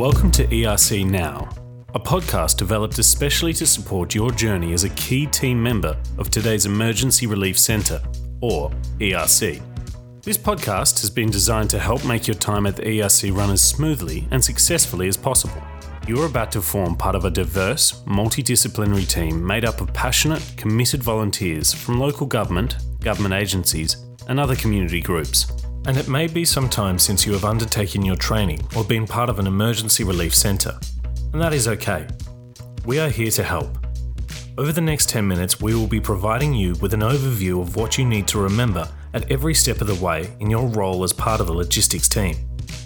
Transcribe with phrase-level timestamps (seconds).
[0.00, 1.50] Welcome to ERC Now,
[1.94, 6.64] a podcast developed especially to support your journey as a key team member of today's
[6.64, 8.00] Emergency Relief Centre,
[8.40, 9.60] or ERC.
[10.22, 13.60] This podcast has been designed to help make your time at the ERC run as
[13.60, 15.62] smoothly and successfully as possible.
[16.08, 20.54] You are about to form part of a diverse, multidisciplinary team made up of passionate,
[20.56, 23.98] committed volunteers from local government, government agencies,
[24.28, 25.59] and other community groups.
[25.86, 29.28] And it may be some time since you have undertaken your training or been part
[29.28, 30.78] of an emergency relief centre.
[31.32, 32.06] And that is okay.
[32.84, 33.78] We are here to help.
[34.58, 37.96] Over the next 10 minutes, we will be providing you with an overview of what
[37.96, 41.40] you need to remember at every step of the way in your role as part
[41.40, 42.36] of the logistics team.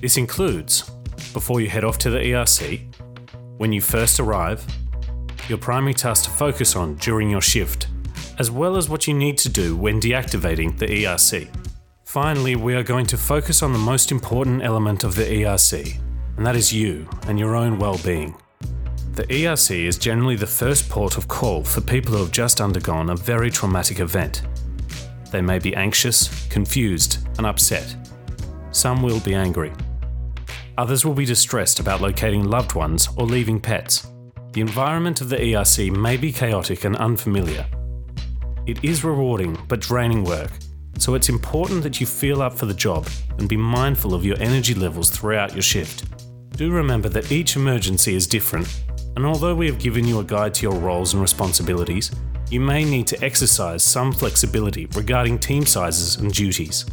[0.00, 0.90] This includes
[1.32, 2.82] before you head off to the ERC,
[3.56, 4.64] when you first arrive,
[5.48, 7.86] your primary task to focus on during your shift,
[8.38, 11.61] as well as what you need to do when deactivating the ERC.
[12.12, 15.98] Finally, we are going to focus on the most important element of the ERC,
[16.36, 18.34] and that is you and your own well-being.
[19.14, 23.08] The ERC is generally the first port of call for people who have just undergone
[23.08, 24.42] a very traumatic event.
[25.30, 27.96] They may be anxious, confused, and upset.
[28.72, 29.72] Some will be angry.
[30.76, 34.08] Others will be distressed about locating loved ones or leaving pets.
[34.52, 37.64] The environment of the ERC may be chaotic and unfamiliar.
[38.66, 40.50] It is rewarding but draining work,
[40.98, 44.40] so it's important that you feel up for the job and be mindful of your
[44.40, 46.04] energy levels throughout your shift.
[46.56, 48.82] Do remember that each emergency is different,
[49.16, 52.10] and although we have given you a guide to your roles and responsibilities,
[52.50, 56.84] you may need to exercise some flexibility regarding team sizes and duties.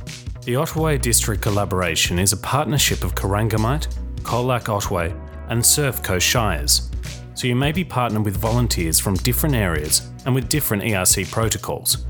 [0.45, 3.88] The Otway District Collaboration is a partnership of Corangamite,
[4.22, 5.13] Colac Otway,
[5.50, 6.89] and Surf Coast Shires,
[7.36, 12.06] so you may be partnered with volunteers from different areas and with different ERC protocols.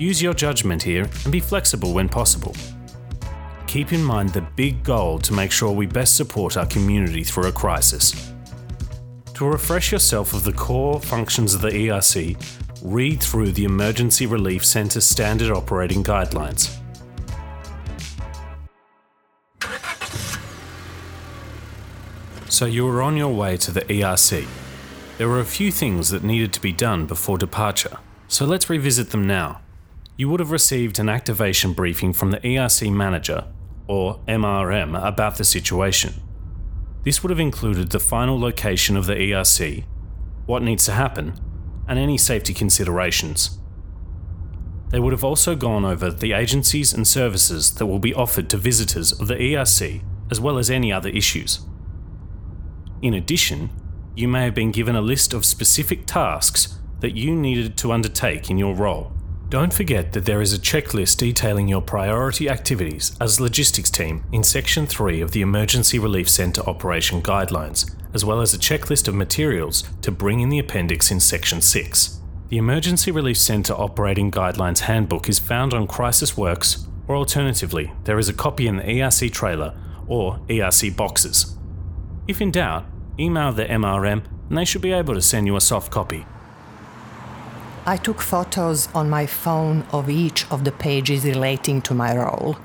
[0.00, 2.56] Use your judgment here and be flexible when possible.
[3.66, 7.48] Keep in mind the big goal to make sure we best support our community through
[7.48, 8.32] a crisis.
[9.34, 12.34] To refresh yourself of the core functions of the ERC,
[12.82, 16.74] read through the Emergency Relief Centre Standard Operating Guidelines.
[22.48, 24.48] So you were on your way to the ERC.
[25.18, 27.98] There were a few things that needed to be done before departure,
[28.28, 29.60] so let's revisit them now
[30.20, 33.46] you would have received an activation briefing from the ERC manager,
[33.86, 36.12] or MRM, about the situation.
[37.04, 39.82] This would have included the final location of the ERC,
[40.44, 41.40] what needs to happen,
[41.88, 43.60] and any safety considerations.
[44.90, 48.58] They would have also gone over the agencies and services that will be offered to
[48.58, 51.60] visitors of the ERC, as well as any other issues.
[53.00, 53.70] In addition,
[54.14, 58.50] you may have been given a list of specific tasks that you needed to undertake
[58.50, 59.14] in your role.
[59.50, 64.44] Don't forget that there is a checklist detailing your priority activities as logistics team in
[64.44, 69.16] Section 3 of the Emergency Relief Centre Operation Guidelines, as well as a checklist of
[69.16, 72.20] materials to bring in the appendix in Section 6.
[72.48, 78.28] The Emergency Relief Centre Operating Guidelines Handbook is found on Crisisworks, or alternatively, there is
[78.28, 81.58] a copy in the ERC trailer or ERC boxes.
[82.28, 82.86] If in doubt,
[83.18, 86.24] email the MRM and they should be able to send you a soft copy.
[87.90, 92.56] I took photos on my phone of each of the pages relating to my role.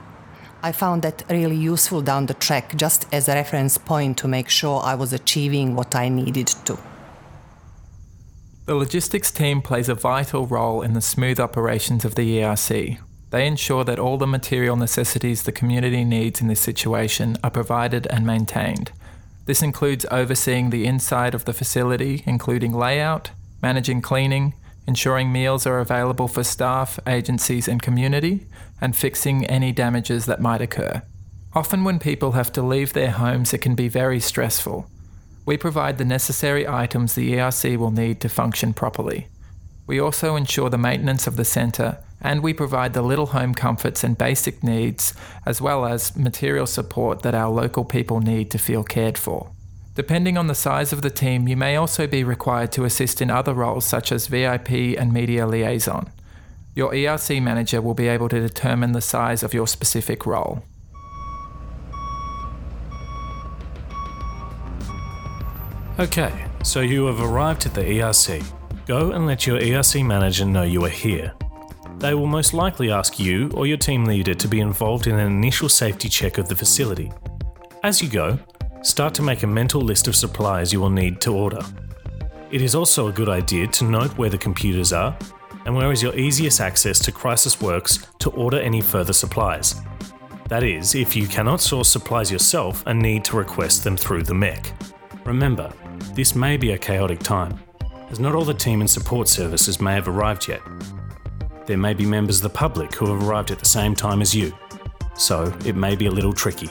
[0.61, 4.49] I found that really useful down the track just as a reference point to make
[4.49, 6.77] sure I was achieving what I needed to.
[8.67, 12.99] The logistics team plays a vital role in the smooth operations of the ERC.
[13.31, 18.05] They ensure that all the material necessities the community needs in this situation are provided
[18.11, 18.91] and maintained.
[19.45, 23.31] This includes overseeing the inside of the facility, including layout,
[23.63, 24.53] managing cleaning,
[24.87, 28.45] ensuring meals are available for staff, agencies, and community,
[28.79, 31.01] and fixing any damages that might occur.
[31.53, 34.89] Often, when people have to leave their homes, it can be very stressful.
[35.45, 39.27] We provide the necessary items the ERC will need to function properly.
[39.87, 44.03] We also ensure the maintenance of the centre and we provide the little home comforts
[44.03, 45.13] and basic needs,
[45.45, 49.51] as well as material support that our local people need to feel cared for.
[49.95, 53.29] Depending on the size of the team, you may also be required to assist in
[53.29, 56.11] other roles such as VIP and media liaison.
[56.75, 60.63] Your ERC manager will be able to determine the size of your specific role.
[65.97, 68.43] Okay, so you have arrived at the ERC.
[68.85, 71.31] Go and let your ERC manager know you are here.
[71.99, 75.31] They will most likely ask you or your team leader to be involved in an
[75.31, 77.13] initial safety check of the facility.
[77.81, 78.37] As you go,
[78.85, 81.59] start to make a mental list of supplies you will need to order.
[82.51, 85.17] It is also a good idea to note where the computers are
[85.65, 89.81] and where is your easiest access to Crisisworks to order any further supplies.
[90.49, 94.35] That is, if you cannot source supplies yourself and need to request them through the
[94.35, 94.71] MECC.
[95.25, 95.73] Remember,
[96.13, 97.59] this may be a chaotic time,
[98.11, 100.61] as not all the team and support services may have arrived yet.
[101.65, 104.35] There may be members of the public who have arrived at the same time as
[104.35, 104.55] you,
[105.15, 106.69] so it may be a little tricky.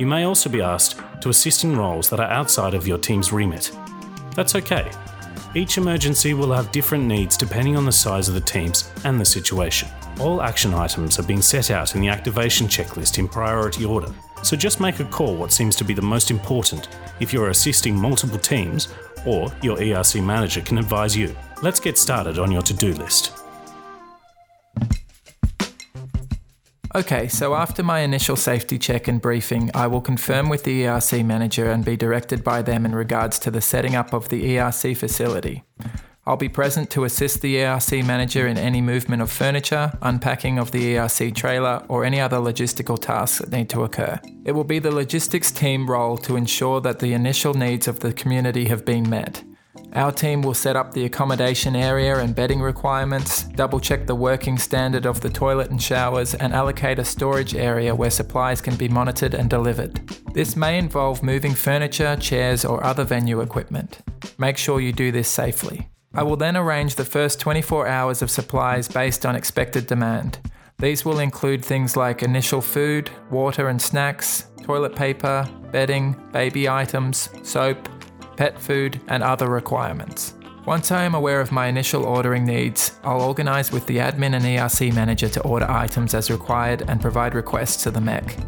[0.00, 3.32] You may also be asked to assist in roles that are outside of your team's
[3.32, 3.70] remit.
[4.34, 4.90] That's okay.
[5.54, 9.24] Each emergency will have different needs depending on the size of the teams and the
[9.24, 9.88] situation.
[10.20, 14.12] All action items are being set out in the activation checklist in priority order,
[14.42, 16.88] so just make a call what seems to be the most important
[17.20, 18.88] if you're assisting multiple teams
[19.26, 21.34] or your ERC manager can advise you.
[21.62, 23.32] Let's get started on your to do list.
[26.94, 31.24] Okay, so after my initial safety check and briefing, I will confirm with the ERC
[31.24, 34.96] manager and be directed by them in regards to the setting up of the ERC
[34.96, 35.64] facility.
[36.26, 40.72] I'll be present to assist the ERC manager in any movement of furniture, unpacking of
[40.72, 44.20] the ERC trailer, or any other logistical tasks that need to occur.
[44.44, 48.12] It will be the logistics team role to ensure that the initial needs of the
[48.12, 49.42] community have been met.
[49.94, 54.58] Our team will set up the accommodation area and bedding requirements, double check the working
[54.58, 58.88] standard of the toilet and showers, and allocate a storage area where supplies can be
[58.88, 59.94] monitored and delivered.
[60.34, 64.00] This may involve moving furniture, chairs, or other venue equipment.
[64.36, 65.88] Make sure you do this safely.
[66.14, 70.38] I will then arrange the first 24 hours of supplies based on expected demand.
[70.78, 77.30] These will include things like initial food, water and snacks, toilet paper, bedding, baby items,
[77.42, 77.88] soap,
[78.38, 80.34] pet food, and other requirements.
[80.64, 84.44] Once I am aware of my initial ordering needs, I'll organise with the admin and
[84.44, 88.38] ERC manager to order items as required and provide requests to the MECC.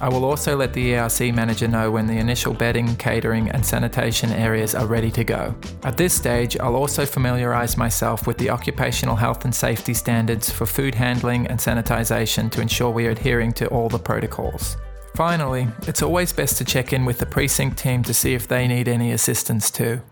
[0.00, 4.30] I will also let the ERC manager know when the initial bedding, catering, and sanitation
[4.32, 5.54] areas are ready to go.
[5.82, 10.64] At this stage, I'll also familiarise myself with the occupational health and safety standards for
[10.64, 14.78] food handling and sanitisation to ensure we are adhering to all the protocols.
[15.14, 18.66] Finally, it's always best to check in with the precinct team to see if they
[18.66, 20.02] need any assistance too.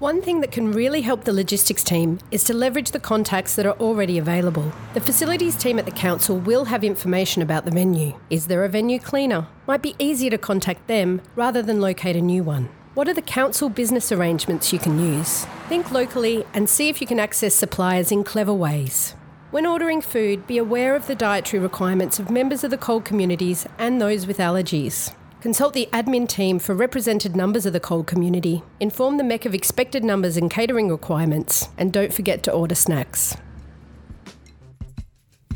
[0.00, 3.64] One thing that can really help the logistics team is to leverage the contacts that
[3.64, 4.70] are already available.
[4.92, 8.18] The facilities team at the council will have information about the venue.
[8.28, 9.46] Is there a venue cleaner?
[9.66, 12.68] Might be easier to contact them rather than locate a new one.
[12.92, 15.46] What are the council business arrangements you can use?
[15.70, 19.14] Think locally and see if you can access suppliers in clever ways.
[19.54, 23.68] When ordering food, be aware of the dietary requirements of members of the CALD communities
[23.78, 25.14] and those with allergies.
[25.40, 28.64] Consult the admin team for represented numbers of the CALD community.
[28.80, 33.36] Inform the MECC of expected numbers and catering requirements, and don't forget to order snacks.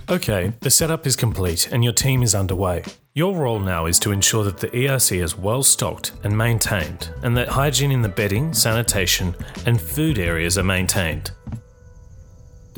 [0.09, 2.85] Okay, the setup is complete and your team is underway.
[3.15, 7.37] Your role now is to ensure that the ERC is well stocked and maintained, and
[7.37, 9.35] that hygiene in the bedding, sanitation,
[9.67, 11.33] and food areas are maintained.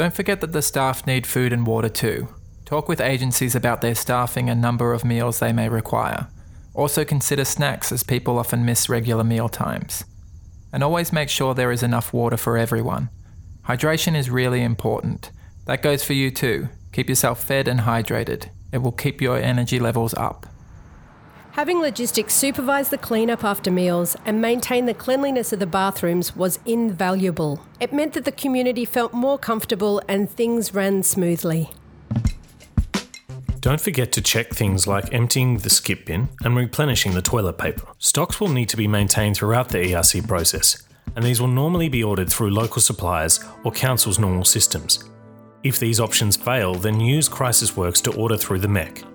[0.01, 2.29] Don't forget that the staff need food and water too.
[2.65, 6.29] Talk with agencies about their staffing and number of meals they may require.
[6.73, 10.05] Also consider snacks as people often miss regular meal times.
[10.73, 13.11] And always make sure there is enough water for everyone.
[13.69, 15.33] Hydration is really important.
[15.67, 16.71] That goes for you too.
[16.93, 18.49] Keep yourself fed and hydrated.
[18.73, 20.47] It will keep your energy levels up.
[21.53, 26.61] Having logistics supervise the cleanup after meals and maintain the cleanliness of the bathrooms was
[26.65, 27.61] invaluable.
[27.81, 31.71] It meant that the community felt more comfortable and things ran smoothly.
[33.61, 37.87] Don't forget to check things like emptying the skip bin and replenishing the toilet paper.
[37.99, 42.03] Stocks will need to be maintained throughout the ERC process, and these will normally be
[42.03, 45.11] ordered through local suppliers or council's normal systems.
[45.63, 49.10] If these options fail, then use Crisisworks to order through the MECC.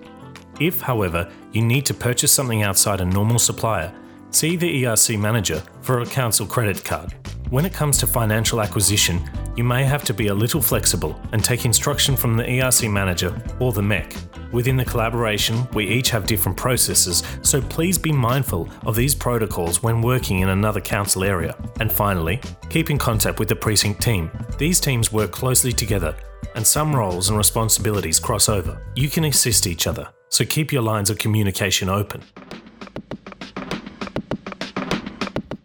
[0.60, 3.92] If, however, you need to purchase something outside a normal supplier,
[4.30, 7.14] see the ERC manager for a council credit card.
[7.50, 9.22] When it comes to financial acquisition,
[9.56, 13.40] you may have to be a little flexible and take instruction from the ERC manager
[13.60, 14.52] or the MECC.
[14.52, 19.82] Within the collaboration, we each have different processes, so please be mindful of these protocols
[19.82, 21.56] when working in another council area.
[21.80, 24.30] And finally, keep in contact with the precinct team.
[24.58, 26.16] These teams work closely together,
[26.54, 28.80] and some roles and responsibilities cross over.
[28.94, 32.22] You can assist each other so keep your lines of communication open.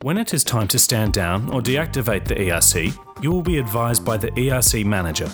[0.02, 4.04] When it is time to stand down or deactivate the ERC, you will be advised
[4.04, 5.30] by the ERC manager.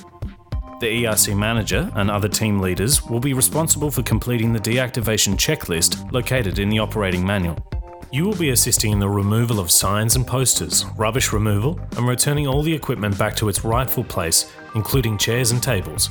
[0.79, 6.11] The ERC manager and other team leaders will be responsible for completing the deactivation checklist
[6.11, 7.57] located in the operating manual.
[8.11, 12.45] You will be assisting in the removal of signs and posters, rubbish removal, and returning
[12.45, 16.09] all the equipment back to its rightful place, including chairs and tables.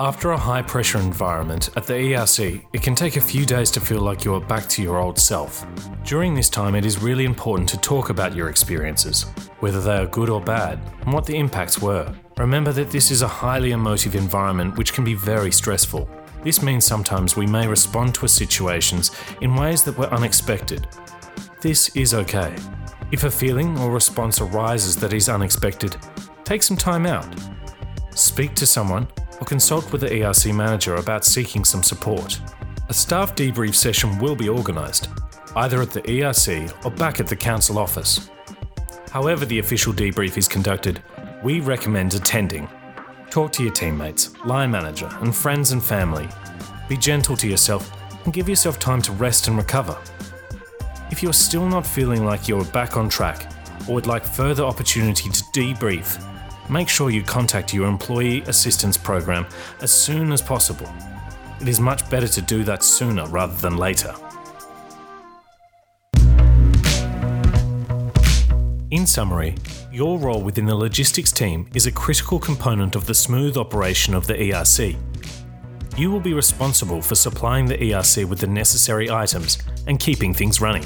[0.00, 3.80] After a high pressure environment at the ERC, it can take a few days to
[3.80, 5.64] feel like you are back to your old self.
[6.04, 9.24] During this time, it is really important to talk about your experiences,
[9.60, 12.12] whether they are good or bad, and what the impacts were.
[12.36, 16.08] Remember that this is a highly emotive environment which can be very stressful.
[16.42, 20.88] This means sometimes we may respond to situations in ways that were unexpected.
[21.60, 22.56] This is okay.
[23.12, 25.96] If a feeling or response arises that is unexpected,
[26.42, 27.28] take some time out.
[28.14, 29.06] Speak to someone
[29.42, 32.40] or consult with the ERC manager about seeking some support.
[32.88, 35.08] A staff debrief session will be organised,
[35.56, 38.30] either at the ERC or back at the council office.
[39.10, 41.02] However, the official debrief is conducted,
[41.42, 42.68] we recommend attending.
[43.30, 46.28] Talk to your teammates, line manager, and friends and family.
[46.88, 47.90] Be gentle to yourself
[48.24, 49.98] and give yourself time to rest and recover.
[51.10, 53.52] If you're still not feeling like you're back on track
[53.88, 56.24] or would like further opportunity to debrief,
[56.70, 59.46] make sure you contact your employee assistance program
[59.80, 60.88] as soon as possible.
[61.60, 64.14] It is much better to do that sooner rather than later.
[68.90, 69.54] In summary,
[69.90, 74.26] your role within the logistics team is a critical component of the smooth operation of
[74.26, 74.96] the ERC.
[75.96, 80.60] You will be responsible for supplying the ERC with the necessary items and keeping things
[80.60, 80.84] running.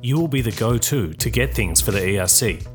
[0.00, 2.66] You will be the go to to get things for the ERC.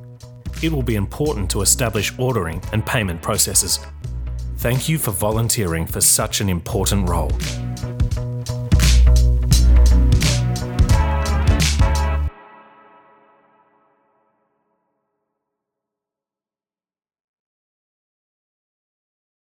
[0.64, 3.80] It will be important to establish ordering and payment processes.
[4.58, 7.32] Thank you for volunteering for such an important role.